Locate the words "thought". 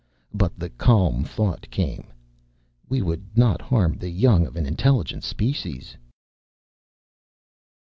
1.23-1.69